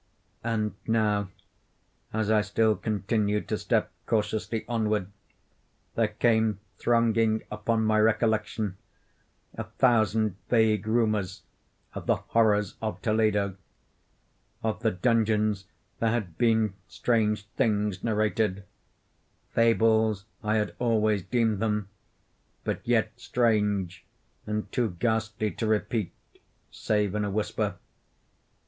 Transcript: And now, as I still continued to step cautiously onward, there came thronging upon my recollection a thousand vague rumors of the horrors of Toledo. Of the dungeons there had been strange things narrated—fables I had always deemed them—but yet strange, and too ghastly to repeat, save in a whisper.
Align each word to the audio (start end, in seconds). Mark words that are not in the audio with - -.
And 0.43 0.73
now, 0.87 1.29
as 2.11 2.31
I 2.31 2.41
still 2.41 2.75
continued 2.75 3.47
to 3.49 3.57
step 3.59 3.91
cautiously 4.07 4.65
onward, 4.67 5.11
there 5.93 6.07
came 6.07 6.59
thronging 6.79 7.43
upon 7.51 7.85
my 7.85 7.99
recollection 7.99 8.77
a 9.53 9.65
thousand 9.65 10.37
vague 10.49 10.87
rumors 10.87 11.43
of 11.93 12.07
the 12.07 12.15
horrors 12.15 12.77
of 12.81 12.99
Toledo. 13.03 13.57
Of 14.63 14.79
the 14.79 14.89
dungeons 14.89 15.65
there 15.99 16.09
had 16.09 16.35
been 16.35 16.73
strange 16.87 17.45
things 17.49 18.03
narrated—fables 18.03 20.25
I 20.43 20.55
had 20.55 20.73
always 20.79 21.21
deemed 21.21 21.59
them—but 21.59 22.81
yet 22.87 23.11
strange, 23.17 24.03
and 24.47 24.71
too 24.71 24.97
ghastly 24.97 25.51
to 25.51 25.67
repeat, 25.67 26.11
save 26.71 27.13
in 27.13 27.23
a 27.23 27.29
whisper. 27.29 27.75